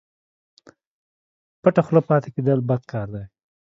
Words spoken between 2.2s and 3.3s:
کېدل بد کار دئ